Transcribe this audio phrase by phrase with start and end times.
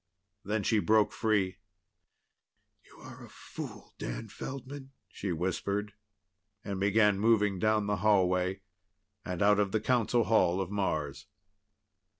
[0.43, 1.57] Then she broke free.
[2.83, 5.93] "You're a fool, Dan Feldman," she whispered,
[6.63, 8.61] and began moving down the hallway
[9.23, 11.27] and out of the council hall of Mars.